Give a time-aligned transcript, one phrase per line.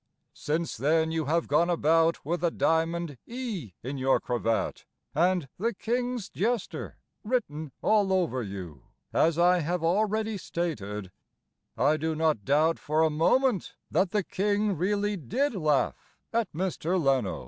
[0.33, 5.75] Since then you have gone about With a diamond "E" in your cravat, And "The
[5.75, 8.81] King's Jester" written all over you
[9.13, 11.11] As I have already stated,
[11.77, 16.99] I do not doubt for a moment That the King really did laugh At Mr.
[16.99, 17.39] Leno.